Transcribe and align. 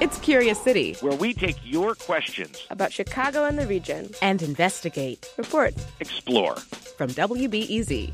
It's 0.00 0.18
Curious 0.20 0.60
City, 0.60 0.94
where 1.00 1.16
we 1.16 1.34
take 1.34 1.56
your 1.64 1.94
questions 1.94 2.66
about 2.70 2.92
Chicago 2.92 3.44
and 3.44 3.58
the 3.58 3.66
region 3.66 4.10
and 4.22 4.40
investigate, 4.42 5.28
report, 5.36 5.74
explore. 5.98 6.56
From 6.56 7.10
WBEZ. 7.10 8.12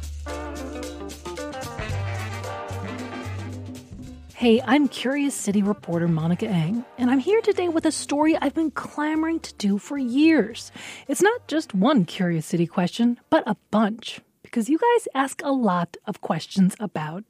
Hey, 4.35 4.61
I'm 4.63 4.89
Curious 4.89 5.35
City 5.35 5.63
reporter 5.63 6.09
Monica 6.09 6.47
Eng, 6.47 6.85
and 6.99 7.11
I'm 7.11 7.19
here 7.19 7.41
today 7.41 7.69
with 7.69 7.87
a 7.87 7.93
story 7.93 8.37
I've 8.37 8.55
been 8.55 8.71
clamoring 8.71 9.41
to 9.41 9.55
do 9.55 9.79
for 9.79 9.97
years. 9.97 10.73
It's 11.07 11.23
not 11.23 11.47
just 11.49 11.75
one 11.75 12.05
Curious 12.05 12.47
City 12.47 12.67
question, 12.67 13.19
but 13.31 13.43
a 13.47 13.57
bunch, 13.71 14.21
because 14.43 14.69
you 14.69 14.79
guys 14.79 15.09
ask 15.15 15.41
a 15.45 15.53
lot 15.53 15.97
of 16.07 16.21
questions 16.21 16.77
about 16.81 17.25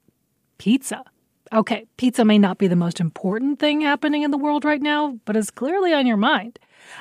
pizza. 0.59 1.05
Okay, 1.53 1.87
pizza 1.99 2.25
may 2.25 2.39
not 2.39 2.59
be 2.59 2.67
the 2.67 2.77
most 2.77 3.01
important 3.01 3.59
thing 3.59 3.83
happening 3.83 4.23
in 4.23 4.31
the 4.31 4.39
world 4.39 4.65
right 4.65 4.81
now, 4.81 5.19
but 5.25 5.37
it's 5.37 5.51
clearly 5.51 5.93
on 5.93 6.07
your 6.07 6.17
mind. 6.17 6.59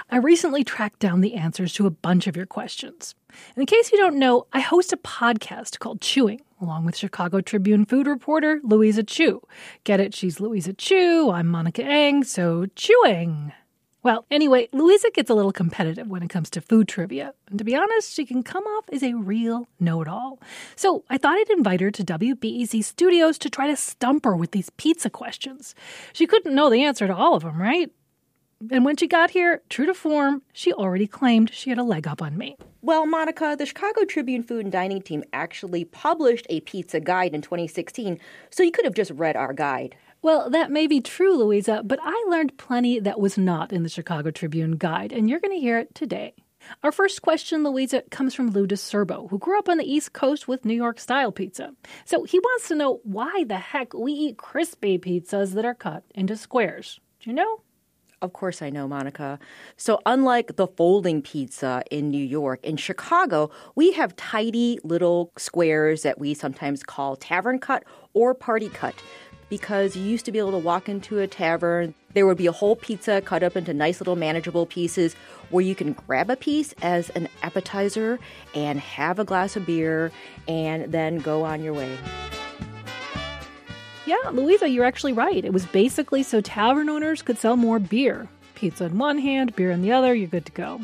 I 0.09 0.17
recently 0.17 0.63
tracked 0.63 0.99
down 0.99 1.21
the 1.21 1.35
answers 1.35 1.73
to 1.73 1.87
a 1.87 1.91
bunch 1.91 2.27
of 2.27 2.35
your 2.35 2.45
questions. 2.45 3.15
In 3.55 3.65
case 3.65 3.91
you 3.91 3.97
don't 3.97 4.19
know, 4.19 4.45
I 4.53 4.59
host 4.59 4.93
a 4.93 4.97
podcast 4.97 5.79
called 5.79 6.01
Chewing, 6.01 6.41
along 6.61 6.85
with 6.85 6.97
Chicago 6.97 7.41
Tribune 7.41 7.85
food 7.85 8.05
reporter 8.05 8.59
Louisa 8.63 9.03
Chu. 9.03 9.41
Get 9.85 9.99
it? 9.99 10.13
She's 10.13 10.39
Louisa 10.39 10.73
Chu. 10.73 11.31
I'm 11.31 11.47
Monica 11.47 11.83
Eng, 11.83 12.23
so 12.23 12.65
chewing. 12.75 13.53
Well, 14.03 14.25
anyway, 14.29 14.67
Louisa 14.73 15.09
gets 15.11 15.29
a 15.29 15.33
little 15.33 15.53
competitive 15.53 16.07
when 16.07 16.23
it 16.23 16.29
comes 16.29 16.49
to 16.51 16.61
food 16.61 16.89
trivia. 16.89 17.33
And 17.49 17.57
to 17.57 17.63
be 17.63 17.73
honest, 17.73 18.13
she 18.13 18.25
can 18.25 18.43
come 18.43 18.65
off 18.65 18.83
as 18.91 19.01
a 19.01 19.13
real 19.13 19.67
know 19.79 20.01
it 20.01 20.09
all. 20.09 20.41
So 20.75 21.05
I 21.09 21.17
thought 21.17 21.37
I'd 21.37 21.49
invite 21.49 21.79
her 21.79 21.89
to 21.89 22.03
WBEZ 22.03 22.83
Studios 22.83 23.37
to 23.37 23.49
try 23.49 23.67
to 23.67 23.77
stump 23.77 24.25
her 24.25 24.35
with 24.35 24.51
these 24.51 24.69
pizza 24.71 25.09
questions. 25.09 25.73
She 26.11 26.27
couldn't 26.27 26.53
know 26.53 26.69
the 26.69 26.83
answer 26.83 27.07
to 27.07 27.15
all 27.15 27.35
of 27.35 27.43
them, 27.43 27.61
right? 27.61 27.89
And 28.71 28.83
when 28.83 28.97
she 28.97 29.07
got 29.07 29.31
here, 29.31 29.61
true 29.69 29.85
to 29.85 29.93
form, 29.93 30.41
she 30.51 30.73
already 30.73 31.07
claimed 31.07 31.53
she 31.53 31.69
had 31.69 31.79
a 31.79 31.83
leg 31.83 32.05
up 32.05 32.21
on 32.21 32.37
me. 32.37 32.57
Well, 32.81 33.05
Monica, 33.05 33.55
the 33.57 33.65
Chicago 33.65 34.03
Tribune 34.03 34.43
Food 34.43 34.65
and 34.65 34.71
Dining 34.71 35.01
team 35.01 35.23
actually 35.31 35.85
published 35.85 36.45
a 36.49 36.59
pizza 36.61 36.99
guide 36.99 37.33
in 37.33 37.41
2016, 37.41 38.19
so 38.49 38.63
you 38.63 38.71
could 38.71 38.85
have 38.85 38.93
just 38.95 39.11
read 39.11 39.35
our 39.37 39.53
guide. 39.53 39.95
Well, 40.23 40.49
that 40.51 40.71
may 40.71 40.87
be 40.87 41.01
true, 41.01 41.35
Louisa, 41.35 41.81
but 41.83 41.99
I 42.01 42.25
learned 42.29 42.57
plenty 42.57 42.97
that 42.97 43.19
was 43.19 43.37
not 43.37 43.73
in 43.73 43.83
the 43.83 43.89
Chicago 43.89 44.31
Tribune 44.31 44.77
guide, 44.77 45.11
and 45.11 45.29
you're 45.29 45.41
going 45.41 45.53
to 45.53 45.59
hear 45.59 45.77
it 45.77 45.93
today. 45.93 46.33
Our 46.81 46.93
first 46.93 47.21
question, 47.21 47.61
Louisa, 47.65 48.03
comes 48.09 48.33
from 48.33 48.51
Lou 48.51 48.65
DeSerbo, 48.65 49.29
who 49.29 49.37
grew 49.37 49.59
up 49.59 49.67
on 49.67 49.79
the 49.79 49.83
East 49.83 50.13
Coast 50.13 50.47
with 50.47 50.63
New 50.63 50.75
York 50.75 50.97
style 50.97 51.33
pizza. 51.33 51.73
So 52.05 52.23
he 52.23 52.39
wants 52.39 52.69
to 52.69 52.75
know 52.75 53.01
why 53.03 53.43
the 53.45 53.57
heck 53.57 53.93
we 53.93 54.13
eat 54.13 54.37
crispy 54.37 54.97
pizzas 54.97 55.55
that 55.55 55.65
are 55.65 55.75
cut 55.75 56.05
into 56.15 56.37
squares. 56.37 57.01
Do 57.19 57.29
you 57.29 57.35
know? 57.35 57.59
Of 58.21 58.31
course, 58.31 58.61
I 58.61 58.69
know, 58.69 58.87
Monica. 58.87 59.37
So, 59.75 59.99
unlike 60.05 60.55
the 60.55 60.67
folding 60.67 61.21
pizza 61.21 61.83
in 61.91 62.09
New 62.09 62.23
York, 62.23 62.63
in 62.63 62.77
Chicago, 62.77 63.51
we 63.75 63.91
have 63.91 64.15
tidy 64.15 64.79
little 64.85 65.33
squares 65.37 66.03
that 66.03 66.17
we 66.17 66.33
sometimes 66.33 66.81
call 66.81 67.17
tavern 67.17 67.59
cut 67.59 67.83
or 68.13 68.33
party 68.33 68.69
cut 68.69 68.95
because 69.53 69.95
you 69.95 70.01
used 70.01 70.25
to 70.25 70.31
be 70.31 70.39
able 70.39 70.49
to 70.49 70.57
walk 70.57 70.89
into 70.89 71.19
a 71.19 71.27
tavern. 71.27 71.93
There 72.15 72.25
would 72.25 72.39
be 72.39 72.47
a 72.47 72.51
whole 72.51 72.75
pizza 72.75 73.21
cut 73.21 73.43
up 73.43 73.55
into 73.55 73.71
nice 73.71 74.01
little 74.01 74.15
manageable 74.15 74.65
pieces 74.65 75.13
where 75.51 75.63
you 75.63 75.75
can 75.75 75.93
grab 75.93 76.31
a 76.31 76.35
piece 76.35 76.73
as 76.81 77.11
an 77.11 77.29
appetizer 77.43 78.17
and 78.55 78.79
have 78.79 79.19
a 79.19 79.23
glass 79.23 79.55
of 79.55 79.67
beer 79.67 80.11
and 80.47 80.91
then 80.91 81.19
go 81.19 81.43
on 81.43 81.61
your 81.61 81.75
way. 81.75 81.95
Yeah, 84.07 84.17
Louisa, 84.31 84.67
you're 84.67 84.85
actually 84.85 85.13
right. 85.13 85.45
It 85.45 85.53
was 85.53 85.67
basically 85.67 86.23
so 86.23 86.41
tavern 86.41 86.89
owners 86.89 87.21
could 87.21 87.37
sell 87.37 87.55
more 87.55 87.77
beer 87.77 88.27
pizza 88.63 88.85
in 88.85 88.97
one 88.97 89.17
hand, 89.17 89.53
beer 89.57 89.71
in 89.71 89.81
the 89.81 89.91
other, 89.91 90.15
you're 90.15 90.25
good 90.25 90.45
to 90.45 90.51
go. 90.53 90.79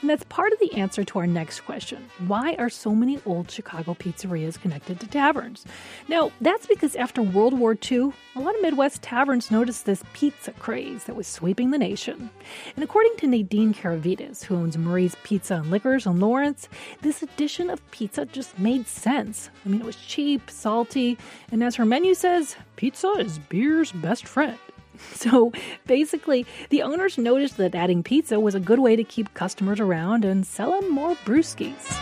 And 0.00 0.08
that's 0.08 0.22
part 0.28 0.52
of 0.52 0.60
the 0.60 0.72
answer 0.74 1.02
to 1.02 1.18
our 1.18 1.26
next 1.26 1.62
question 1.62 2.08
why 2.28 2.54
are 2.60 2.70
so 2.70 2.94
many 2.94 3.18
old 3.26 3.50
Chicago 3.50 3.94
pizzerias 3.94 4.60
connected 4.60 5.00
to 5.00 5.08
taverns? 5.08 5.66
Now, 6.06 6.30
that's 6.40 6.68
because 6.68 6.94
after 6.94 7.22
World 7.22 7.58
War 7.58 7.76
II, 7.90 8.12
a 8.36 8.40
lot 8.40 8.54
of 8.54 8.62
Midwest 8.62 9.02
taverns 9.02 9.50
noticed 9.50 9.84
this 9.84 10.04
pizza 10.12 10.52
craze 10.52 11.04
that 11.04 11.16
was 11.16 11.26
sweeping 11.26 11.72
the 11.72 11.78
nation. 11.78 12.30
And 12.76 12.84
according 12.84 13.16
to 13.16 13.26
Nadine 13.26 13.74
Karavidas, 13.74 14.44
who 14.44 14.54
owns 14.54 14.78
Marie's 14.78 15.16
Pizza 15.24 15.56
and 15.56 15.72
Liquors 15.72 16.06
in 16.06 16.20
Lawrence, 16.20 16.68
this 17.02 17.20
addition 17.20 17.68
of 17.68 17.90
pizza 17.90 18.26
just 18.26 18.56
made 18.60 18.86
sense. 18.86 19.50
I 19.66 19.70
mean, 19.70 19.80
it 19.80 19.86
was 19.86 19.96
cheap, 19.96 20.48
salty, 20.48 21.18
and 21.50 21.64
as 21.64 21.74
her 21.74 21.84
menu 21.84 22.14
says, 22.14 22.54
pizza 22.76 23.08
is 23.18 23.40
beer's 23.40 23.90
best 23.90 24.24
friend. 24.24 24.56
So 25.14 25.52
basically, 25.86 26.46
the 26.70 26.82
owners 26.82 27.18
noticed 27.18 27.56
that 27.56 27.74
adding 27.74 28.02
pizza 28.02 28.38
was 28.38 28.54
a 28.54 28.60
good 28.60 28.78
way 28.78 28.96
to 28.96 29.04
keep 29.04 29.32
customers 29.34 29.80
around 29.80 30.24
and 30.24 30.46
sell 30.46 30.78
them 30.80 30.90
more 30.90 31.14
brewskis. 31.24 31.98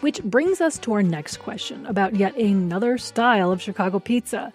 Which 0.00 0.22
brings 0.22 0.60
us 0.60 0.78
to 0.78 0.92
our 0.92 1.02
next 1.02 1.38
question 1.38 1.86
about 1.86 2.16
yet 2.16 2.36
another 2.36 2.98
style 2.98 3.52
of 3.52 3.62
Chicago 3.62 3.98
pizza. 3.98 4.52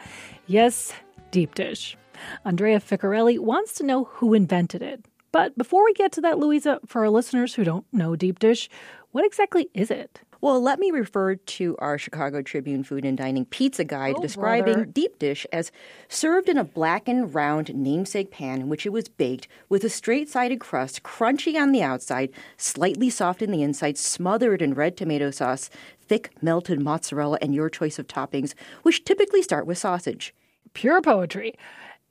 Yes, 0.47 0.93
deep 1.31 1.55
dish. 1.55 1.97
Andrea 2.45 2.79
Ficcarelli 2.79 3.39
wants 3.39 3.73
to 3.75 3.85
know 3.85 4.05
who 4.05 4.33
invented 4.33 4.81
it. 4.81 5.05
But 5.31 5.57
before 5.57 5.83
we 5.83 5.93
get 5.93 6.11
to 6.13 6.21
that, 6.21 6.37
Louisa, 6.37 6.79
for 6.85 7.01
our 7.01 7.09
listeners 7.09 7.55
who 7.55 7.63
don't 7.63 7.85
know 7.91 8.15
deep 8.15 8.39
dish, 8.39 8.69
what 9.11 9.25
exactly 9.25 9.69
is 9.73 9.89
it? 9.89 10.21
Well, 10.43 10.59
let 10.59 10.77
me 10.77 10.91
refer 10.91 11.35
to 11.35 11.77
our 11.79 11.97
Chicago 11.97 12.41
Tribune 12.41 12.83
Food 12.83 13.05
and 13.05 13.17
Dining 13.17 13.45
Pizza 13.45 13.85
Guide 13.85 14.15
Oh, 14.17 14.21
describing 14.21 14.73
brother. 14.73 14.85
deep 14.85 15.17
dish 15.17 15.47
as 15.53 15.71
served 16.09 16.49
in 16.49 16.57
a 16.57 16.65
blackened 16.65 17.33
round 17.33 17.73
namesake 17.73 18.29
pan 18.29 18.59
in 18.59 18.67
which 18.67 18.85
it 18.85 18.91
was 18.91 19.07
baked 19.07 19.47
with 19.69 19.85
a 19.85 19.89
straight 19.89 20.27
sided 20.27 20.59
crust, 20.59 21.01
crunchy 21.01 21.55
on 21.55 21.71
the 21.71 21.81
outside, 21.81 22.29
slightly 22.57 23.09
soft 23.09 23.41
in 23.41 23.51
the 23.51 23.63
inside, 23.63 23.97
smothered 23.97 24.61
in 24.61 24.73
red 24.73 24.97
tomato 24.97 25.31
sauce, 25.31 25.69
thick 26.01 26.31
melted 26.41 26.81
mozzarella, 26.81 27.37
and 27.41 27.55
your 27.55 27.69
choice 27.69 27.97
of 27.97 28.07
toppings, 28.07 28.53
which 28.81 29.05
typically 29.05 29.41
start 29.41 29.65
with 29.65 29.77
sausage. 29.77 30.35
Pure 30.73 31.03
poetry. 31.03 31.53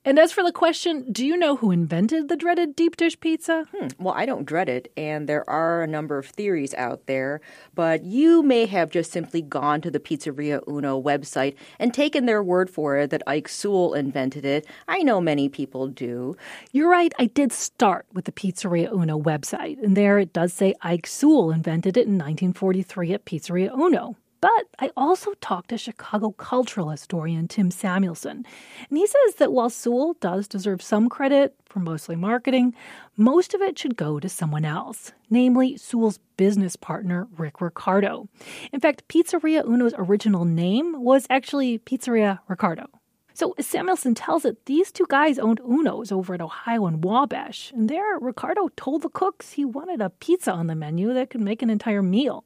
And 0.04 0.18
as 0.18 0.32
for 0.32 0.42
the 0.42 0.50
question, 0.50 1.12
do 1.12 1.24
you 1.24 1.36
know 1.36 1.54
who 1.54 1.70
invented 1.70 2.28
the 2.28 2.34
dreaded 2.34 2.74
deep 2.74 2.96
dish 2.96 3.18
pizza? 3.20 3.66
Hmm, 3.72 3.86
Well, 4.00 4.14
I 4.16 4.26
don't 4.26 4.44
dread 4.44 4.68
it, 4.68 4.90
and 4.96 5.28
there 5.28 5.48
are 5.48 5.80
a 5.80 5.86
number 5.86 6.18
of 6.18 6.26
theories 6.26 6.74
out 6.74 7.06
there, 7.06 7.40
but 7.72 8.02
you 8.02 8.42
may 8.42 8.66
have 8.66 8.90
just 8.90 9.12
simply 9.12 9.42
gone 9.42 9.80
to 9.82 9.92
the 9.92 10.00
Pizzeria 10.00 10.60
Uno 10.68 11.00
website 11.00 11.54
and 11.78 11.94
taken 11.94 12.26
their 12.26 12.42
word 12.42 12.68
for 12.68 12.96
it 12.96 13.10
that 13.10 13.22
Ike 13.28 13.48
Sewell 13.48 13.94
invented 13.94 14.44
it. 14.44 14.66
I 14.88 15.04
know 15.04 15.20
many 15.20 15.48
people 15.48 15.86
do. 15.86 16.36
You're 16.72 16.90
right, 16.90 17.12
I 17.20 17.26
did 17.26 17.52
start 17.52 18.04
with 18.12 18.24
the 18.24 18.32
Pizzeria 18.32 18.92
Uno 18.92 19.20
website, 19.20 19.80
and 19.80 19.96
there 19.96 20.18
it 20.18 20.32
does 20.32 20.52
say 20.52 20.74
Ike 20.82 21.06
Sewell 21.06 21.52
invented 21.52 21.96
it 21.96 22.08
in 22.08 22.14
1943 22.18 23.12
at 23.12 23.24
Pizzeria 23.24 23.70
Uno. 23.78 24.16
But 24.42 24.66
I 24.80 24.90
also 24.96 25.34
talked 25.34 25.70
to 25.70 25.78
Chicago 25.78 26.32
cultural 26.32 26.90
historian 26.90 27.46
Tim 27.46 27.70
Samuelson, 27.70 28.44
and 28.88 28.98
he 28.98 29.06
says 29.06 29.36
that 29.36 29.52
while 29.52 29.70
Sewell 29.70 30.14
does 30.14 30.48
deserve 30.48 30.82
some 30.82 31.08
credit 31.08 31.54
for 31.64 31.78
mostly 31.78 32.16
marketing, 32.16 32.74
most 33.16 33.54
of 33.54 33.62
it 33.62 33.78
should 33.78 33.96
go 33.96 34.18
to 34.18 34.28
someone 34.28 34.64
else, 34.64 35.12
namely 35.30 35.76
Sewell's 35.76 36.18
business 36.36 36.74
partner, 36.74 37.28
Rick 37.38 37.60
Ricardo. 37.60 38.28
In 38.72 38.80
fact, 38.80 39.06
Pizzeria 39.06 39.64
Uno's 39.64 39.94
original 39.96 40.44
name 40.44 41.00
was 41.00 41.24
actually 41.30 41.78
Pizzeria 41.78 42.40
Ricardo. 42.48 42.86
So, 43.34 43.54
Samuelson 43.60 44.16
tells 44.16 44.44
it, 44.44 44.66
these 44.66 44.90
two 44.90 45.06
guys 45.08 45.38
owned 45.38 45.60
Uno's 45.60 46.10
over 46.10 46.34
at 46.34 46.42
Ohio 46.42 46.86
and 46.86 47.04
Wabash, 47.04 47.70
and 47.72 47.88
there 47.88 48.18
Ricardo 48.18 48.70
told 48.76 49.02
the 49.02 49.08
cooks 49.08 49.52
he 49.52 49.64
wanted 49.64 50.00
a 50.00 50.10
pizza 50.10 50.50
on 50.50 50.66
the 50.66 50.74
menu 50.74 51.14
that 51.14 51.30
could 51.30 51.40
make 51.40 51.62
an 51.62 51.70
entire 51.70 52.02
meal. 52.02 52.44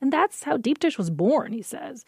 And 0.00 0.12
that's 0.12 0.44
how 0.44 0.56
Deep 0.56 0.78
Dish 0.78 0.98
was 0.98 1.10
born, 1.10 1.52
he 1.52 1.62
says. 1.62 2.04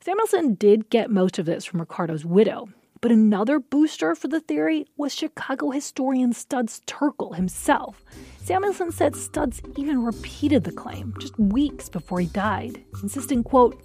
Samuelson 0.00 0.54
did 0.54 0.90
get 0.90 1.10
most 1.10 1.38
of 1.38 1.46
this 1.46 1.64
from 1.64 1.80
Ricardo's 1.80 2.24
widow, 2.24 2.68
but 3.00 3.10
another 3.10 3.58
booster 3.58 4.14
for 4.14 4.28
the 4.28 4.40
theory 4.40 4.86
was 4.96 5.14
Chicago 5.14 5.70
historian 5.70 6.32
Studs 6.32 6.80
Terkel 6.86 7.36
himself. 7.36 8.04
Samuelson 8.42 8.92
said 8.92 9.16
Studs 9.16 9.62
even 9.76 10.04
repeated 10.04 10.64
the 10.64 10.72
claim 10.72 11.14
just 11.18 11.38
weeks 11.38 11.88
before 11.88 12.20
he 12.20 12.26
died, 12.26 12.82
insisting, 13.02 13.42
quote, 13.42 13.82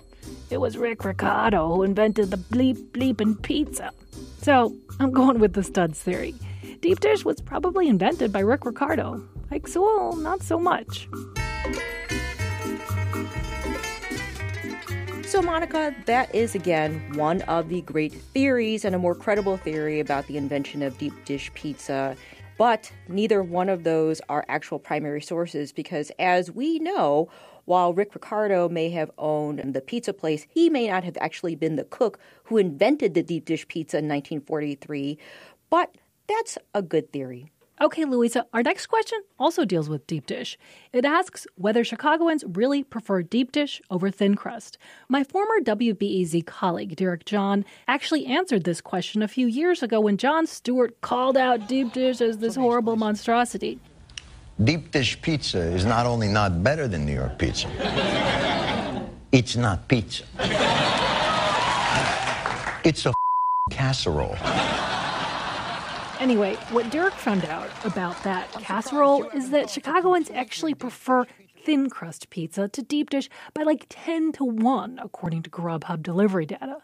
it 0.50 0.58
was 0.58 0.78
Rick 0.78 1.06
Ricardo 1.06 1.68
who 1.74 1.84
invented 1.84 2.32
the 2.32 2.38
bleep 2.38 2.92
bleepin' 2.92 3.42
pizza. 3.42 3.92
So 4.42 4.76
I'm 5.00 5.12
going 5.12 5.40
with 5.40 5.54
the 5.54 5.64
studs 5.64 6.02
theory. 6.02 6.36
Deep 6.82 7.00
dish 7.00 7.26
was 7.26 7.42
probably 7.42 7.88
invented 7.88 8.32
by 8.32 8.40
Rick 8.40 8.66
Ricardo. 8.66 9.24
Ike 9.52 9.68
Sewell, 9.68 10.16
not 10.16 10.42
so 10.42 10.60
much. 10.60 11.08
So, 15.30 15.44
Monica, 15.44 15.94
that 16.08 16.34
is 16.34 16.56
again 16.56 17.14
one 17.14 17.44
of 17.44 17.70
the 17.70 17.82
great 17.82 18.14
theories 18.14 18.84
and 18.84 18.96
a 18.96 18.98
more 18.98 19.14
credible 19.14 19.58
theory 19.58 20.00
about 20.00 20.26
the 20.26 20.38
invention 20.38 20.82
of 20.82 20.98
deep 20.98 21.14
dish 21.24 21.54
pizza. 21.54 22.18
But 22.58 22.92
neither 23.08 23.44
one 23.44 23.70
of 23.70 23.84
those 23.84 24.22
are 24.28 24.44
actual 24.50 24.80
primary 24.80 25.22
sources 25.22 25.72
because, 25.72 26.12
as 26.18 26.50
we 26.50 26.80
know, 26.80 27.30
while 27.66 27.94
Rick 27.94 28.16
Ricardo 28.16 28.70
may 28.70 28.90
have 28.90 29.12
owned 29.20 29.76
the 29.76 29.82
pizza 29.82 30.14
place, 30.14 30.48
he 30.50 30.68
may 30.68 30.88
not 30.88 31.04
have 31.04 31.18
actually 31.22 31.54
been 31.54 31.76
the 31.76 31.84
cook 31.84 32.18
who 32.46 32.58
invented 32.58 33.14
the 33.14 33.22
deep 33.22 33.46
dish 33.46 33.68
pizza 33.68 33.98
in 33.98 34.06
1943. 34.06 35.20
But 35.70 35.94
that's 36.28 36.58
a 36.74 36.82
good 36.82 37.14
theory. 37.14 37.52
Okay, 37.82 38.04
Louisa, 38.04 38.46
our 38.54 38.62
next 38.62 38.88
question 38.88 39.20
also 39.40 39.64
deals 39.64 39.88
with 39.88 40.06
deep 40.06 40.26
dish. 40.26 40.58
It 40.92 41.06
asks 41.06 41.48
whether 41.56 41.86
Chicagoans 41.86 42.44
really 42.46 42.84
prefer 42.84 43.22
deep 43.22 43.54
dish 43.54 43.82
over 43.90 44.12
thin 44.12 44.36
crust. 44.36 44.78
My 45.08 45.24
former 45.24 45.62
WBEZ 45.62 46.46
colleague, 46.46 46.98
Derek 46.98 47.24
John, 47.24 47.64
actually 47.88 48.26
answered 48.26 48.66
this 48.66 48.82
question 48.82 49.22
a 49.22 49.30
few 49.30 49.48
years 49.48 49.82
ago 49.82 50.02
when 50.02 50.18
Jon 50.18 50.46
Stewart 50.46 51.00
called 51.00 51.38
out 51.38 51.70
deep 51.70 51.94
dish 51.94 52.20
as 52.20 52.40
this 52.40 52.58
horrible 52.58 52.98
monstrosity. 52.98 53.80
Deep 54.62 54.92
dish 54.92 55.22
pizza 55.22 55.60
is 55.60 55.86
not 55.86 56.06
only 56.06 56.28
not 56.28 56.62
better 56.62 56.86
than 56.86 57.06
New 57.06 57.16
York 57.16 57.40
pizza, 57.40 57.70
it's 59.32 59.56
not 59.56 59.88
pizza. 59.88 60.26
It's 62.84 63.06
a 63.06 63.14
casserole. 63.72 64.36
Anyway, 66.20 66.56
what 66.72 66.90
Derek 66.90 67.14
found 67.14 67.46
out 67.46 67.70
about 67.86 68.22
that 68.24 68.52
casserole 68.52 69.24
is 69.30 69.52
that 69.52 69.70
Chicagoans 69.70 70.30
actually 70.32 70.74
prefer 70.74 71.26
thin 71.64 71.90
crust 71.90 72.30
pizza 72.30 72.68
to 72.68 72.82
deep 72.82 73.10
dish 73.10 73.30
by 73.54 73.64
like 73.64 73.86
10 73.88 74.34
to 74.34 74.44
1, 74.44 75.00
according 75.02 75.44
to 75.44 75.50
Grubhub 75.50 76.04
delivery 76.04 76.46
data. 76.46 76.80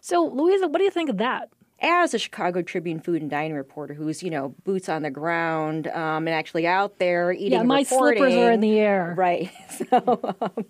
So, 0.00 0.24
Louisa, 0.24 0.66
what 0.66 0.78
do 0.78 0.84
you 0.84 0.90
think 0.90 1.08
of 1.08 1.18
that? 1.18 1.50
As 1.80 2.14
a 2.14 2.18
Chicago 2.18 2.62
Tribune 2.62 2.98
food 3.00 3.22
and 3.22 3.30
dining 3.30 3.54
reporter 3.54 3.94
who's, 3.94 4.24
you 4.24 4.30
know, 4.30 4.54
boots 4.64 4.88
on 4.88 5.02
the 5.02 5.10
ground 5.10 5.86
um, 5.86 6.26
and 6.26 6.30
actually 6.34 6.66
out 6.66 6.98
there 6.98 7.32
eating 7.32 7.52
Yeah, 7.52 7.62
my 7.62 7.80
reporting, 7.80 8.18
slippers 8.22 8.34
are 8.34 8.50
in 8.50 8.60
the 8.60 8.78
air. 8.78 9.14
Right. 9.16 9.50
So 9.90 10.36
um, 10.40 10.64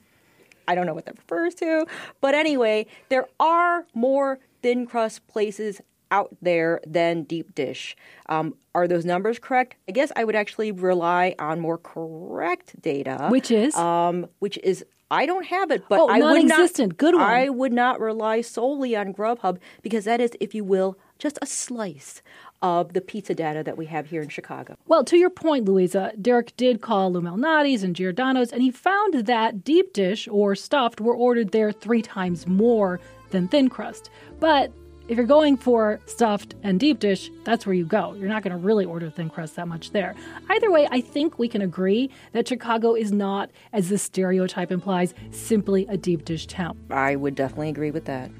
I 0.68 0.74
don't 0.74 0.86
know 0.86 0.94
what 0.94 1.06
that 1.06 1.16
refers 1.16 1.54
to. 1.56 1.86
But 2.20 2.34
anyway, 2.34 2.86
there 3.08 3.26
are 3.40 3.86
more 3.94 4.38
thin 4.62 4.86
crust 4.86 5.26
places 5.26 5.80
out 6.10 6.36
there 6.42 6.80
than 6.86 7.24
deep 7.24 7.54
dish. 7.54 7.96
Um, 8.28 8.54
are 8.74 8.86
those 8.88 9.04
numbers 9.04 9.38
correct? 9.38 9.76
I 9.88 9.92
guess 9.92 10.12
I 10.16 10.24
would 10.24 10.36
actually 10.36 10.72
rely 10.72 11.34
on 11.38 11.60
more 11.60 11.78
correct 11.78 12.80
data, 12.82 13.28
Which 13.30 13.50
is? 13.50 13.74
um, 13.76 14.26
which 14.38 14.58
is 14.62 14.84
I 15.12 15.26
don't 15.26 15.46
have 15.46 15.72
it, 15.72 15.82
but 15.88 15.98
Oh, 16.00 16.08
I 16.08 16.20
would 16.20 16.44
not. 16.46 16.96
Good 16.96 17.14
one. 17.14 17.22
I 17.24 17.48
would 17.48 17.72
not 17.72 17.98
rely 17.98 18.42
solely 18.42 18.94
on 18.94 19.12
Grubhub 19.12 19.58
because 19.82 20.04
that 20.04 20.20
is, 20.20 20.30
if 20.38 20.54
you 20.54 20.62
will, 20.62 20.96
just 21.18 21.36
a 21.42 21.46
slice 21.46 22.22
of 22.62 22.92
the 22.92 23.00
pizza 23.00 23.34
data 23.34 23.64
that 23.64 23.76
we 23.76 23.86
have 23.86 24.06
here 24.06 24.22
in 24.22 24.28
Chicago. 24.28 24.76
Well, 24.86 25.02
to 25.04 25.16
your 25.16 25.30
point, 25.30 25.64
Louisa, 25.64 26.12
Derek 26.20 26.56
did 26.56 26.80
call 26.80 27.12
Lou 27.12 27.22
Malnati's 27.22 27.82
and 27.82 27.96
Giordano's, 27.96 28.52
and 28.52 28.62
he 28.62 28.70
found 28.70 29.14
that 29.26 29.64
deep 29.64 29.92
dish 29.92 30.28
or 30.30 30.54
stuffed 30.54 31.00
were 31.00 31.14
ordered 31.16 31.50
there 31.50 31.72
three 31.72 32.02
times 32.02 32.46
more 32.46 33.00
than 33.30 33.48
thin 33.48 33.68
crust. 33.68 34.10
But 34.38 34.72
if 35.10 35.16
you're 35.16 35.26
going 35.26 35.56
for 35.56 35.98
stuffed 36.06 36.54
and 36.62 36.78
deep 36.78 37.00
dish, 37.00 37.32
that's 37.42 37.66
where 37.66 37.74
you 37.74 37.84
go. 37.84 38.14
You're 38.14 38.28
not 38.28 38.44
going 38.44 38.52
to 38.52 38.56
really 38.56 38.84
order 38.84 39.10
thin 39.10 39.28
crust 39.28 39.56
that 39.56 39.66
much 39.66 39.90
there. 39.90 40.14
Either 40.48 40.70
way, 40.70 40.86
I 40.92 41.00
think 41.00 41.36
we 41.36 41.48
can 41.48 41.62
agree 41.62 42.10
that 42.30 42.46
Chicago 42.46 42.94
is 42.94 43.10
not, 43.10 43.50
as 43.72 43.88
the 43.88 43.98
stereotype 43.98 44.70
implies, 44.70 45.12
simply 45.32 45.84
a 45.88 45.96
deep 45.96 46.24
dish 46.24 46.46
town. 46.46 46.78
I 46.90 47.16
would 47.16 47.34
definitely 47.34 47.70
agree 47.70 47.90
with 47.90 48.04
that. 48.04 48.30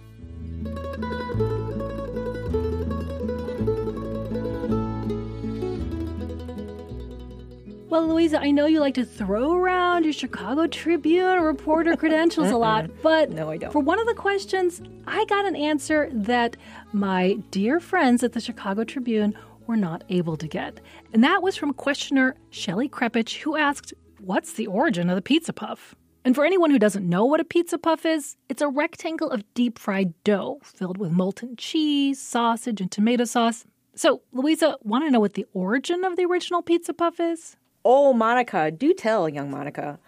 Well, 7.91 8.07
Louisa, 8.07 8.41
I 8.41 8.53
know 8.53 8.67
you 8.67 8.79
like 8.79 8.95
to 8.95 9.05
throw 9.05 9.53
around 9.53 10.05
your 10.05 10.13
Chicago 10.13 10.69
Tribune 10.69 11.41
reporter 11.41 11.97
credentials 11.97 12.53
a 12.53 12.57
lot, 12.57 12.89
but 13.03 13.31
No, 13.31 13.51
I 13.51 13.57
don't. 13.57 13.73
for 13.73 13.81
one 13.81 13.99
of 13.99 14.07
the 14.07 14.15
questions, 14.15 14.81
I 15.09 15.25
got 15.25 15.45
an 15.45 15.57
answer 15.57 16.09
that 16.13 16.57
my 16.93 17.39
dear 17.51 17.81
friends 17.81 18.23
at 18.23 18.33
the 18.33 18.41
Chicago 18.41 18.85
Tribune 18.85 19.37
were 19.67 19.77
not 19.77 20.05
able 20.09 20.37
to 20.37 20.47
get. 20.47 20.79
And 21.13 21.25
that 21.25 21.43
was 21.43 21.57
from 21.57 21.73
questioner 21.73 22.37
Shelley 22.51 22.89
Krepich, 22.89 23.39
who 23.39 23.57
asked, 23.57 23.93
What's 24.21 24.53
the 24.53 24.69
origin 24.69 25.11
of 25.11 25.17
the 25.17 25.23
pizza 25.23 25.53
puff? 25.53 25.97
And 26.25 26.37
for 26.37 26.45
anyone 26.45 26.71
who 26.71 26.79
doesn't 26.79 27.09
know 27.09 27.25
what 27.25 27.41
a 27.41 27.45
pizza 27.45 27.77
puff 27.77 28.07
is, 28.07 28.37
it's 28.49 28.63
a 28.63 28.69
rectangle 28.69 29.31
of 29.31 29.43
deep 29.55 29.81
fried 29.81 30.15
dough 30.23 30.61
filled 30.63 30.99
with 30.99 31.11
molten 31.11 31.57
cheese, 31.57 32.21
sausage, 32.21 32.81
and 32.81 32.93
tomato 32.93 33.25
sauce. 33.25 33.65
So, 33.97 34.23
Louisa, 34.31 34.77
want 34.85 35.03
to 35.05 35.11
know 35.11 35.19
what 35.19 35.35
the 35.35 35.47
origin 35.55 36.05
of 36.05 36.15
the 36.15 36.25
original 36.27 36.63
pizza 36.63 36.95
puff 36.95 37.19
is? 37.19 37.57
Oh, 37.85 38.13
Monica, 38.13 38.71
do 38.71 38.93
tell, 38.93 39.29
young 39.29 39.51
Monica. 39.51 39.99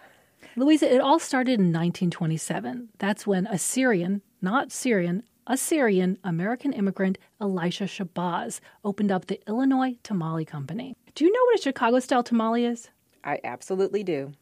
Louisa, 0.55 0.93
it 0.93 1.01
all 1.01 1.17
started 1.19 1.53
in 1.53 1.73
1927. 1.73 2.89
That's 2.99 3.25
when 3.25 3.47
Assyrian, 3.47 4.21
not 4.41 4.71
Syrian, 4.71 5.23
Assyrian 5.47 6.17
American 6.23 6.71
immigrant 6.71 7.17
Elisha 7.41 7.85
Shabazz 7.85 8.59
opened 8.85 9.11
up 9.11 9.25
the 9.25 9.41
Illinois 9.47 9.97
Tamale 10.03 10.45
Company. 10.45 10.95
Do 11.15 11.25
you 11.25 11.31
know 11.31 11.39
what 11.45 11.59
a 11.59 11.63
Chicago 11.63 11.99
style 11.99 12.23
tamale 12.23 12.65
is? 12.65 12.89
I 13.23 13.39
absolutely 13.43 14.03
do. 14.03 14.33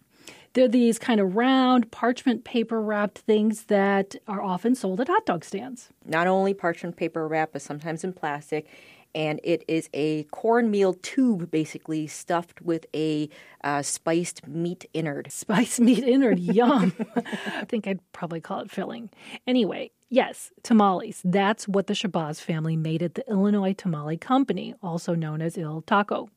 They're 0.53 0.67
these 0.67 0.99
kind 0.99 1.21
of 1.21 1.35
round 1.35 1.91
parchment 1.91 2.43
paper 2.43 2.81
wrapped 2.81 3.19
things 3.19 3.63
that 3.63 4.15
are 4.27 4.41
often 4.41 4.75
sold 4.75 4.99
at 4.99 5.07
hot 5.07 5.25
dog 5.25 5.45
stands. 5.45 5.89
Not 6.05 6.27
only 6.27 6.53
parchment 6.53 6.97
paper 6.97 7.25
wrap, 7.25 7.53
but 7.53 7.61
sometimes 7.61 8.03
in 8.03 8.11
plastic. 8.11 8.67
And 9.13 9.39
it 9.43 9.63
is 9.67 9.89
a 9.93 10.23
cornmeal 10.25 10.93
tube, 10.93 11.51
basically 11.51 12.07
stuffed 12.07 12.61
with 12.61 12.85
a 12.95 13.29
uh, 13.63 13.81
spiced 13.81 14.47
meat 14.47 14.85
innard. 14.93 15.31
Spiced 15.41 15.79
meat 15.79 16.03
innard, 16.03 16.39
yum. 16.39 16.93
I 17.15 17.65
think 17.65 17.87
I'd 17.87 17.99
probably 18.13 18.41
call 18.41 18.59
it 18.59 18.71
filling. 18.71 19.09
Anyway, 19.45 19.91
yes, 20.09 20.51
tamales. 20.63 21.21
That's 21.25 21.67
what 21.67 21.87
the 21.87 21.93
Shabazz 21.93 22.41
family 22.41 22.75
made 22.75 23.03
at 23.03 23.15
the 23.15 23.29
Illinois 23.29 23.73
Tamale 23.73 24.17
Company, 24.17 24.75
also 24.81 25.15
known 25.15 25.41
as 25.41 25.55
Iltaco. 25.55 26.29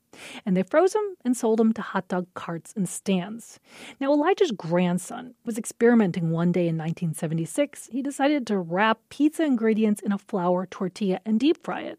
And 0.44 0.56
they 0.56 0.62
froze 0.62 0.92
them 0.92 1.16
and 1.24 1.36
sold 1.36 1.58
them 1.58 1.72
to 1.74 1.82
hot 1.82 2.08
dog 2.08 2.26
carts 2.34 2.72
and 2.76 2.88
stands. 2.88 3.58
Now, 4.00 4.12
Elijah's 4.12 4.52
grandson 4.52 5.34
was 5.44 5.58
experimenting 5.58 6.30
one 6.30 6.52
day 6.52 6.68
in 6.68 6.76
1976. 6.76 7.88
He 7.92 8.02
decided 8.02 8.46
to 8.46 8.58
wrap 8.58 8.98
pizza 9.08 9.44
ingredients 9.44 10.00
in 10.00 10.12
a 10.12 10.18
flour 10.18 10.66
tortilla 10.66 11.20
and 11.24 11.40
deep 11.40 11.62
fry 11.62 11.82
it. 11.82 11.98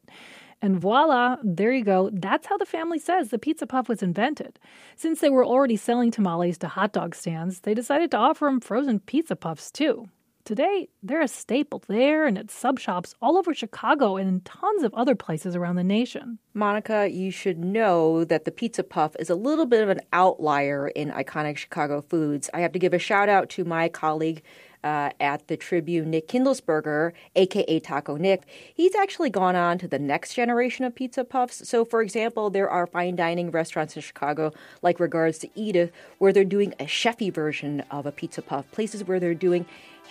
And 0.66 0.80
voila, 0.80 1.38
there 1.44 1.72
you 1.72 1.84
go. 1.84 2.10
That's 2.12 2.48
how 2.48 2.58
the 2.58 2.66
family 2.66 2.98
says 2.98 3.30
the 3.30 3.38
pizza 3.38 3.68
puff 3.68 3.88
was 3.88 4.02
invented. 4.02 4.58
Since 4.96 5.22
they 5.22 5.30
were 5.30 5.46
already 5.46 5.76
selling 5.76 6.10
tamales 6.10 6.58
to 6.58 6.68
hot 6.68 6.92
dog 6.92 7.14
stands, 7.14 7.60
they 7.60 7.76
decided 7.76 8.10
to 8.10 8.18
offer 8.18 8.46
them 8.46 8.60
frozen 8.60 9.00
pizza 9.00 9.36
puffs 9.36 9.70
too. 9.70 10.10
Today, 10.44 10.90
they're 11.04 11.22
a 11.22 11.28
staple 11.28 11.84
there 11.88 12.26
and 12.26 12.36
at 12.36 12.50
sub 12.50 12.80
shops 12.80 13.14
all 13.22 13.38
over 13.38 13.54
Chicago 13.54 14.18
and 14.18 14.28
in 14.28 14.42
tons 14.42 14.82
of 14.82 14.92
other 14.96 15.14
places 15.14 15.56
around 15.56 15.76
the 15.76 15.84
nation. 15.84 16.40
Monica, 16.56 17.12
you 17.12 17.30
should 17.30 17.60
know 17.60 18.24
that 18.24 18.46
the 18.46 18.52
pizza 18.52 18.84
puff 18.84 19.16
is 19.20 19.30
a 19.30 19.36
little 19.36 19.68
bit 19.68 19.84
of 19.84 19.90
an 19.90 20.02
outlier 20.14 20.88
in 20.88 21.12
iconic 21.12 21.58
Chicago 21.58 22.02
foods. 22.02 22.50
I 22.56 22.62
have 22.62 22.72
to 22.72 22.80
give 22.80 22.94
a 22.96 23.00
shout 23.00 23.30
out 23.30 23.50
to 23.52 23.66
my 23.66 23.88
colleague 23.88 24.42
uh, 24.86 25.10
at 25.20 25.48
the 25.48 25.58
Tribune, 25.58 26.12
Nick 26.12 26.28
Kindelsperger, 26.28 27.12
aka 27.36 27.80
Taco 27.80 28.16
Nick. 28.16 28.44
He's 28.74 28.96
actually 28.96 29.32
gone 29.32 29.56
on 29.56 29.80
to 29.80 29.88
the 29.88 30.00
next 30.00 30.36
generation 30.36 30.86
of 30.86 30.94
pizza 30.94 31.24
puffs. 31.24 31.68
So, 31.68 31.84
for 31.84 32.02
example, 32.02 32.52
there 32.52 32.70
are 32.70 32.86
fine 32.86 33.16
dining 33.16 33.50
restaurants 33.50 33.96
in 33.96 34.04
Chicago, 34.04 34.54
like 34.84 35.00
Regards 35.00 35.40
to 35.40 35.50
Edith, 35.56 35.92
where 36.20 36.32
they're 36.32 36.46
doing 36.46 36.74
a 36.80 36.86
chefy 36.86 37.34
version 37.34 37.82
of 37.90 38.06
a 38.06 38.12
pizza 38.12 38.44
puff. 38.44 38.70
Places 38.72 39.04
where 39.04 39.20
they're 39.20 39.34
doing 39.34 39.66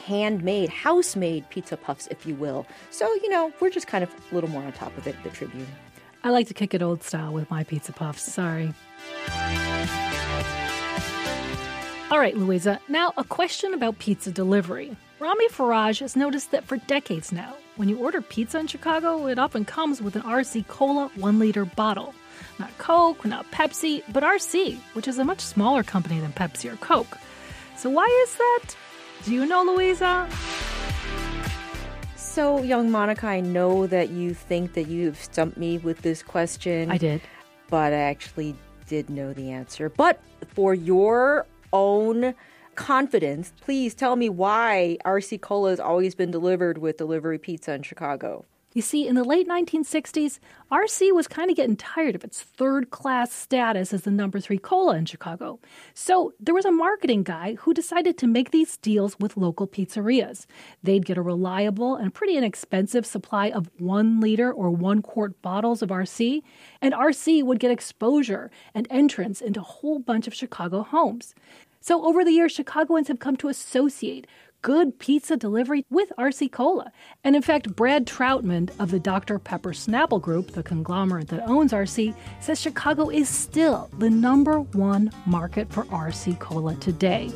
handmade, 0.07 0.69
house-made 0.71 1.49
pizza 1.51 1.77
puffs, 1.77 2.09
if 2.11 2.27
you 2.27 2.35
will. 2.35 2.67
So, 2.91 3.07
you 3.15 3.29
know, 3.29 3.53
we're 3.61 3.71
just 3.71 3.87
kind 3.87 4.03
of 4.03 4.11
a 4.31 4.35
little 4.35 4.51
more 4.51 4.63
on 4.63 4.73
top 4.73 4.97
of 4.99 5.07
it, 5.07 5.15
the 5.23 5.31
Tribune. 5.31 5.69
I 6.25 6.31
like 6.31 6.49
to 6.49 6.55
kick 6.55 6.75
it 6.75 6.83
old 6.83 7.05
style 7.05 7.33
with 7.33 7.49
my 7.49 7.63
pizza 7.63 7.93
puffs. 7.93 8.23
Sorry. 8.23 8.75
All 12.11 12.19
right, 12.19 12.37
Louisa. 12.37 12.79
Now, 12.89 13.15
a 13.17 13.25
question 13.25 13.73
about 13.73 13.99
pizza 13.99 14.31
delivery. 14.31 14.95
Rami 15.21 15.49
Faraj 15.49 16.01
has 16.01 16.17
noticed 16.17 16.51
that 16.51 16.65
for 16.65 16.77
decades 16.77 17.33
now, 17.33 17.57
when 17.77 17.89
you 17.89 17.99
order 17.99 18.21
pizza 18.21 18.59
in 18.59 18.67
Chicago, 18.67 19.27
it 19.27 19.39
often 19.39 19.65
comes 19.65 20.03
with 20.03 20.15
an 20.15 20.23
RC 20.23 20.69
Cola 20.69 21.11
one 21.17 21.39
liter 21.39 21.65
bottle. 21.65 22.15
Not 22.59 22.77
Coke, 22.77 23.25
not 23.25 23.51
Pepsi, 23.51 24.03
but 24.13 24.23
RC, 24.23 24.77
which 24.93 25.09
is 25.09 25.19
a 25.19 25.25
much 25.25 25.41
smaller 25.41 25.83
company 25.83 26.21
than 26.21 26.33
Pepsi 26.33 26.71
or 26.71 26.77
Coke. 26.77 27.17
So, 27.77 27.89
why 27.89 28.07
is 28.25 28.37
that? 28.37 28.77
Do 29.25 29.33
you 29.33 29.47
know, 29.47 29.65
Louisa? 29.65 30.29
So, 32.17 32.63
young 32.63 32.91
Monica, 32.91 33.27
I 33.27 33.41
know 33.41 33.87
that 33.87 34.11
you 34.11 34.35
think 34.35 34.75
that 34.75 34.89
you've 34.89 35.17
stumped 35.17 35.57
me 35.57 35.79
with 35.79 36.03
this 36.03 36.23
question. 36.23 36.91
I 36.91 36.99
did. 36.99 37.23
But 37.71 37.95
I 37.95 38.01
actually 38.01 38.55
did 38.87 39.09
know 39.09 39.33
the 39.33 39.51
answer. 39.51 39.89
But 39.89 40.21
for 40.55 40.75
your 40.75 41.47
own 41.75 42.35
confidence, 42.75 43.53
please 43.61 43.95
tell 43.95 44.17
me 44.17 44.31
why 44.31 44.97
RC 45.05 45.41
Cola 45.43 45.71
has 45.71 45.81
always 45.81 46.15
been 46.15 46.31
delivered 46.31 46.79
with 46.79 46.97
delivery 46.97 47.39
pizza 47.39 47.75
in 47.75 47.83
Chicago. 47.83 48.47
You 48.75 48.83
see, 48.83 49.07
in 49.07 49.15
the 49.15 49.23
late 49.23 49.47
1960s, 49.49 50.41
RC 50.73 51.13
was 51.15 51.29
kind 51.29 51.49
of 51.49 51.57
getting 51.57 51.77
tired 51.77 52.17
of 52.17 52.25
its 52.25 52.43
third 52.43 52.91
class 52.91 53.33
status 53.33 53.93
as 53.93 54.03
the 54.03 54.11
number 54.11 54.41
three 54.41 54.59
cola 54.59 54.97
in 54.97 55.05
Chicago. 55.05 55.61
So 55.95 56.35
there 56.41 56.57
was 56.57 56.65
a 56.65 56.73
marketing 56.73 57.23
guy 57.23 57.55
who 57.55 57.73
decided 57.73 58.19
to 58.19 58.27
make 58.27 58.51
these 58.51 58.77
deals 58.79 59.17
with 59.21 59.37
local 59.37 59.69
pizzerias. 59.69 60.47
They'd 60.83 61.07
get 61.07 61.17
a 61.17 61.23
reliable 61.23 61.95
and 61.95 62.13
pretty 62.13 62.37
inexpensive 62.37 63.07
supply 63.07 63.49
of 63.49 63.71
one 63.79 64.19
liter 64.19 64.53
or 64.53 64.71
one 64.71 65.03
quart 65.03 65.41
bottles 65.41 65.81
of 65.81 65.91
RC, 65.91 66.43
and 66.83 66.95
RC 66.95 67.45
would 67.45 67.61
get 67.61 67.71
exposure 67.71 68.51
and 68.75 68.89
entrance 68.91 69.41
into 69.41 69.61
a 69.61 69.63
whole 69.63 70.01
bunch 70.01 70.27
of 70.27 70.35
Chicago 70.35 70.83
homes. 70.83 71.33
So 71.81 72.05
over 72.07 72.25
the 72.25 72.33
years, 72.33 72.51
Chicagoans 72.51 73.09
have 73.09 73.19
come 73.19 73.37
to 73.37 73.49
associate 73.49 74.27
good 74.65 74.99
pizza 74.99 75.37
delivery 75.37 75.85
with 75.91 76.11
RC 76.19 76.51
Cola. 76.51 76.91
And 77.23 77.37
in 77.37 77.43
fact, 77.43 77.77
Brad 77.77 78.07
Troutman 78.07 78.71
of 78.81 78.91
the 78.91 78.99
Dr. 78.99 79.39
Pepper 79.39 79.73
Snapple 79.73 80.21
Group, 80.21 80.53
the 80.53 80.63
conglomerate 80.63 81.29
that 81.29 81.47
owns 81.47 81.75
RC, 81.75 82.17
says 82.41 82.63
Chicago 82.63 83.11
is 83.11 83.29
still 83.29 83.91
the 83.99 84.09
number 84.09 84.61
one 84.61 85.13
market 85.27 85.71
for 85.71 85.85
RC 85.85 86.41
Cola 86.41 86.75
today. 86.77 87.31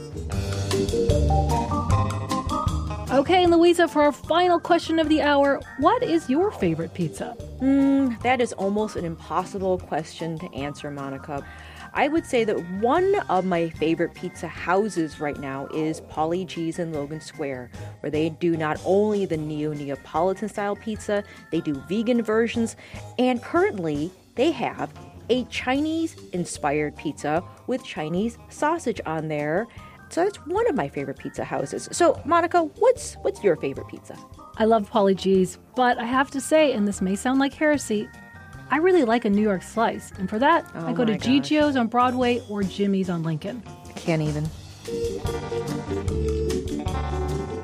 Okay, 3.10 3.46
Louisa, 3.46 3.88
for 3.88 4.02
our 4.02 4.12
final 4.12 4.58
question 4.58 4.98
of 4.98 5.10
the 5.10 5.20
hour, 5.20 5.60
what 5.80 6.02
is 6.02 6.30
your 6.30 6.50
favorite 6.50 6.94
pizza? 6.94 7.36
Mm, 7.60 8.20
that 8.22 8.40
is 8.40 8.54
almost 8.54 8.96
an 8.96 9.04
impossible 9.04 9.78
question 9.78 10.38
to 10.38 10.54
answer, 10.54 10.90
Monica. 10.90 11.44
I 11.98 12.06
would 12.06 12.24
say 12.24 12.44
that 12.44 12.56
one 12.74 13.16
of 13.28 13.44
my 13.44 13.70
favorite 13.70 14.14
pizza 14.14 14.46
houses 14.46 15.18
right 15.18 15.36
now 15.36 15.66
is 15.74 16.00
Paulie 16.02 16.46
Gee's 16.46 16.78
in 16.78 16.92
Logan 16.92 17.20
Square, 17.20 17.72
where 17.98 18.10
they 18.10 18.28
do 18.28 18.56
not 18.56 18.80
only 18.84 19.26
the 19.26 19.36
neo 19.36 19.72
Neapolitan 19.72 20.48
style 20.48 20.76
pizza, 20.76 21.24
they 21.50 21.60
do 21.60 21.74
vegan 21.88 22.22
versions, 22.22 22.76
and 23.18 23.42
currently 23.42 24.12
they 24.36 24.52
have 24.52 24.92
a 25.28 25.42
Chinese 25.46 26.14
inspired 26.32 26.94
pizza 26.94 27.42
with 27.66 27.82
Chinese 27.82 28.38
sausage 28.48 29.00
on 29.04 29.26
there. 29.26 29.66
So 30.08 30.22
that's 30.22 30.36
one 30.46 30.68
of 30.68 30.76
my 30.76 30.88
favorite 30.88 31.18
pizza 31.18 31.42
houses. 31.42 31.88
So, 31.90 32.22
Monica, 32.24 32.62
what's 32.78 33.14
what's 33.22 33.42
your 33.42 33.56
favorite 33.56 33.88
pizza? 33.88 34.16
I 34.56 34.66
love 34.66 34.88
Paulie 34.88 35.16
Gee's, 35.16 35.58
but 35.74 35.98
I 35.98 36.04
have 36.04 36.30
to 36.30 36.40
say, 36.40 36.74
and 36.74 36.86
this 36.86 37.02
may 37.02 37.16
sound 37.16 37.40
like 37.40 37.54
heresy, 37.54 38.08
I 38.70 38.76
really 38.78 39.04
like 39.04 39.24
a 39.24 39.30
New 39.30 39.42
York 39.42 39.62
slice, 39.62 40.12
and 40.18 40.28
for 40.28 40.38
that, 40.38 40.66
oh 40.74 40.86
I 40.86 40.92
go 40.92 41.04
to 41.04 41.16
gosh. 41.16 41.26
Gigio's 41.26 41.76
on 41.76 41.86
Broadway 41.86 42.42
or 42.48 42.62
Jimmy's 42.62 43.08
on 43.08 43.22
Lincoln. 43.22 43.62
I 43.88 43.92
can't 43.92 44.22
even. 44.22 44.48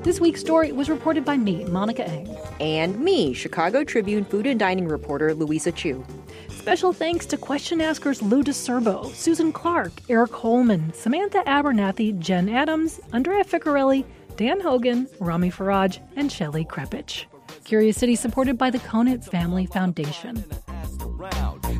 This 0.02 0.20
week's 0.20 0.40
story 0.40 0.72
was 0.72 0.90
reported 0.90 1.24
by 1.24 1.36
me, 1.36 1.64
Monica 1.64 2.06
Eng. 2.06 2.36
And 2.60 3.00
me, 3.00 3.32
Chicago 3.32 3.84
Tribune 3.84 4.24
food 4.24 4.46
and 4.46 4.60
dining 4.60 4.86
reporter 4.86 5.34
Louisa 5.34 5.72
Chu. 5.72 6.04
Special 6.48 6.92
thanks 6.92 7.26
to 7.26 7.36
question 7.36 7.80
askers 7.80 8.22
Lou 8.22 8.42
DeSerbo, 8.42 9.14
Susan 9.14 9.52
Clark, 9.52 9.92
Eric 10.08 10.32
Holman, 10.32 10.92
Samantha 10.94 11.42
Abernathy, 11.46 12.18
Jen 12.18 12.48
Adams, 12.48 13.00
Andrea 13.12 13.44
Ficarelli, 13.44 14.04
Dan 14.36 14.60
Hogan, 14.60 15.08
Rami 15.20 15.50
Faraj, 15.50 16.00
and 16.16 16.30
Shelley 16.30 16.64
Krepich. 16.64 17.24
Curious 17.64 17.96
City 17.96 18.14
supported 18.14 18.58
by 18.58 18.70
the 18.70 18.78
Conant 18.80 19.24
Family 19.24 19.66
Foundation. 19.66 20.44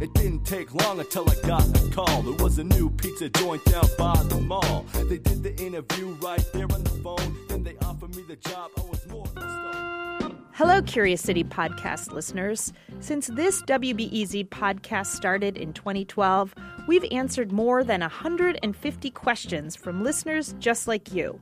It 0.05 0.13
didn't 0.13 0.45
take 0.45 0.75
long 0.75 1.01
until 1.01 1.25
I 1.31 1.35
got 1.47 1.67
a 1.67 1.91
call. 1.91 2.21
There 2.21 2.45
was 2.45 2.59
a 2.59 2.65
new 2.65 2.91
pizza 2.91 3.31
joint 3.31 3.65
down 3.65 3.87
by 3.97 4.15
the 4.25 4.39
mall. 4.39 4.85
They 5.09 5.17
did 5.17 5.43
the 5.43 5.57
interview 5.57 6.09
right 6.21 6.45
there 6.53 6.71
on 6.71 6.85
the 6.85 6.91
phone. 7.03 7.35
Then 7.49 7.63
they 7.63 7.75
offered 7.79 8.15
me 8.15 8.23
the 8.29 8.37
job. 8.37 8.71
I 8.77 8.83
was 8.83 9.07
more. 9.09 9.25
Hello, 10.53 10.83
Curious 10.83 11.23
City 11.23 11.43
podcast 11.43 12.13
listeners. 12.13 12.75
Since 13.01 13.29
this 13.29 13.63
WBEZ 13.63 14.51
podcast 14.51 15.07
started 15.07 15.57
in 15.57 15.73
2012, 15.73 16.55
we've 16.87 17.07
answered 17.11 17.51
more 17.51 17.83
than 17.83 18.03
150 18.03 19.11
questions 19.11 19.75
from 19.75 20.03
listeners 20.03 20.55
just 20.59 20.87
like 20.87 21.15
you. 21.15 21.41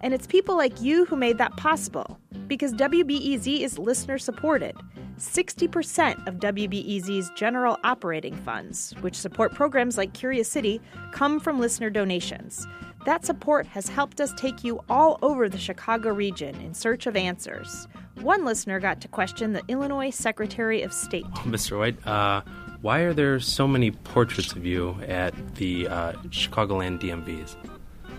And 0.00 0.12
it's 0.12 0.26
people 0.26 0.56
like 0.56 0.82
you 0.82 1.04
who 1.04 1.14
made 1.14 1.38
that 1.38 1.56
possible 1.56 2.18
because 2.48 2.74
WBEZ 2.74 3.60
is 3.60 3.78
listener 3.78 4.18
supported. 4.18 4.74
60% 5.22 6.26
of 6.26 6.40
WBEZ's 6.40 7.30
general 7.36 7.78
operating 7.84 8.34
funds, 8.34 8.92
which 9.02 9.14
support 9.14 9.54
programs 9.54 9.96
like 9.96 10.12
Curious 10.14 10.50
City, 10.50 10.80
come 11.12 11.38
from 11.38 11.60
listener 11.60 11.90
donations. 11.90 12.66
That 13.06 13.24
support 13.24 13.66
has 13.68 13.88
helped 13.88 14.20
us 14.20 14.32
take 14.36 14.64
you 14.64 14.80
all 14.90 15.20
over 15.22 15.48
the 15.48 15.58
Chicago 15.58 16.10
region 16.10 16.60
in 16.60 16.74
search 16.74 17.06
of 17.06 17.14
answers. 17.14 17.86
One 18.20 18.44
listener 18.44 18.80
got 18.80 19.00
to 19.02 19.08
question 19.08 19.52
the 19.52 19.62
Illinois 19.68 20.10
Secretary 20.10 20.82
of 20.82 20.92
State. 20.92 21.24
Mr. 21.44 21.78
White, 21.78 22.04
uh, 22.04 22.42
why 22.80 23.00
are 23.00 23.12
there 23.12 23.38
so 23.38 23.68
many 23.68 23.92
portraits 23.92 24.52
of 24.52 24.66
you 24.66 24.96
at 25.06 25.34
the 25.54 25.86
uh, 25.86 26.12
Chicagoland 26.30 27.00
DMVs? 27.00 27.54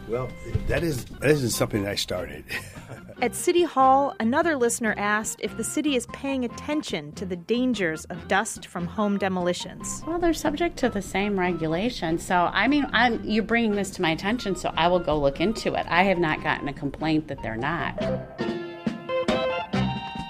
Well, 0.07 0.29
that 0.67 0.83
is 0.83 1.05
that 1.05 1.29
isn't 1.29 1.49
something 1.49 1.85
I 1.85 1.95
started. 1.95 2.45
At 3.23 3.35
City 3.35 3.63
Hall, 3.63 4.13
another 4.19 4.57
listener 4.57 4.93
asked 4.97 5.39
if 5.41 5.55
the 5.55 5.63
city 5.63 5.95
is 5.95 6.05
paying 6.07 6.43
attention 6.43 7.13
to 7.13 7.25
the 7.25 7.37
dangers 7.37 8.03
of 8.09 8.27
dust 8.27 8.67
from 8.67 8.85
home 8.85 9.17
demolitions. 9.17 10.03
Well, 10.05 10.19
they're 10.19 10.33
subject 10.33 10.75
to 10.79 10.89
the 10.89 11.01
same 11.01 11.39
regulation. 11.39 12.17
So, 12.17 12.35
I 12.51 12.67
mean, 12.67 12.85
I'm, 12.91 13.23
you're 13.23 13.45
bringing 13.45 13.75
this 13.75 13.91
to 13.91 14.01
my 14.01 14.11
attention, 14.11 14.57
so 14.57 14.73
I 14.75 14.89
will 14.89 14.99
go 14.99 15.17
look 15.17 15.39
into 15.39 15.73
it. 15.73 15.85
I 15.87 16.03
have 16.03 16.17
not 16.17 16.43
gotten 16.43 16.67
a 16.67 16.73
complaint 16.73 17.29
that 17.29 17.41
they're 17.41 17.55
not. 17.55 17.97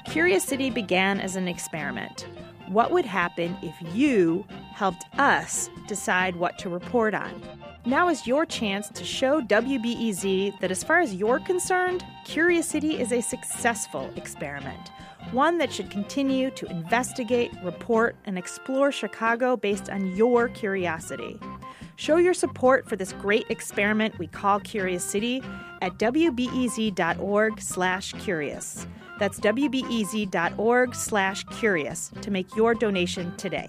Curious 0.05 0.43
City 0.43 0.69
began 0.69 1.19
as 1.19 1.35
an 1.35 1.47
experiment. 1.47 2.27
What 2.67 2.91
would 2.91 3.05
happen 3.05 3.57
if 3.63 3.73
you 3.95 4.45
helped 4.71 5.05
us 5.17 5.67
decide 5.87 6.35
what 6.35 6.59
to 6.59 6.69
report 6.69 7.15
on? 7.15 7.41
Now 7.85 8.07
is 8.07 8.25
your 8.25 8.45
chance 8.45 8.87
to 8.91 9.03
show 9.03 9.41
WBEZ 9.41 10.57
that, 10.61 10.71
as 10.71 10.85
far 10.85 11.01
as 11.01 11.13
you're 11.13 11.39
concerned, 11.39 12.05
Curious 12.23 12.65
City 12.65 12.97
is 12.97 13.11
a 13.11 13.19
successful 13.19 14.09
experiment. 14.15 14.89
One 15.31 15.57
that 15.57 15.73
should 15.73 15.91
continue 15.91 16.49
to 16.51 16.65
investigate, 16.67 17.51
report, 17.61 18.15
and 18.23 18.37
explore 18.37 18.93
Chicago 18.93 19.57
based 19.57 19.89
on 19.89 20.15
your 20.15 20.47
curiosity. 20.47 21.37
Show 21.97 22.15
your 22.15 22.33
support 22.33 22.87
for 22.87 22.95
this 22.95 23.11
great 23.13 23.47
experiment 23.49 24.17
we 24.17 24.27
call 24.27 24.61
Curious 24.61 25.03
City 25.03 25.43
at 25.81 25.97
wbez.org/curious. 25.97 28.87
That's 29.19 29.39
wbez.org/curious 29.41 32.11
to 32.21 32.31
make 32.31 32.55
your 32.55 32.73
donation 32.73 33.35
today. 33.35 33.67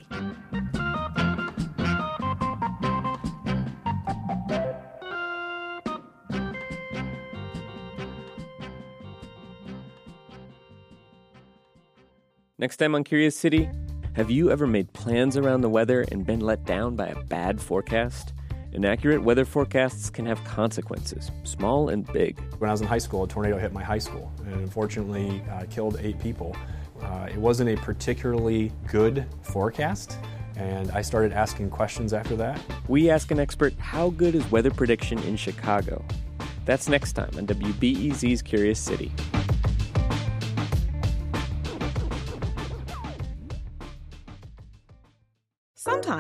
Next 12.64 12.78
time 12.78 12.94
on 12.94 13.04
Curious 13.04 13.37
City, 13.37 13.68
have 14.14 14.30
you 14.30 14.50
ever 14.50 14.66
made 14.66 14.90
plans 14.94 15.37
around 15.37 15.61
the 15.61 15.68
weather 15.68 16.06
and 16.11 16.25
been 16.25 16.40
let 16.40 16.64
down 16.64 16.97
by 16.97 17.09
a 17.09 17.25
bad 17.25 17.61
forecast? 17.61 18.33
Inaccurate 18.73 19.23
weather 19.23 19.44
forecasts 19.44 20.09
can 20.09 20.25
have 20.25 20.42
consequences, 20.44 21.30
small 21.42 21.90
and 21.90 22.11
big. 22.11 22.40
When 22.56 22.71
I 22.71 22.73
was 22.73 22.80
in 22.80 22.87
high 22.87 22.97
school, 22.97 23.25
a 23.25 23.28
tornado 23.28 23.59
hit 23.59 23.75
my 23.75 23.85
high 23.85 23.99
school 23.99 24.33
and 24.47 24.54
unfortunately 24.54 25.42
uh, 25.52 25.64
killed 25.68 25.99
eight 26.00 26.18
people. 26.21 26.56
Uh, 27.02 27.28
it 27.30 27.37
wasn't 27.37 27.68
a 27.68 27.76
particularly 27.83 28.73
good 28.87 29.26
forecast, 29.42 30.16
and 30.56 30.90
I 30.92 31.02
started 31.02 31.35
asking 31.35 31.68
questions 31.68 32.14
after 32.14 32.35
that. 32.37 32.59
We 32.88 33.11
ask 33.11 33.30
an 33.30 33.38
expert 33.38 33.75
how 33.75 34.09
good 34.09 34.35
is 34.35 34.50
weather 34.50 34.71
prediction 34.71 35.18
in 35.25 35.37
Chicago? 35.37 36.02
That's 36.64 36.88
next 36.88 37.12
time 37.12 37.33
on 37.37 37.47
WBEZ's 37.47 38.40
Curious 38.40 38.80
City. 38.80 39.12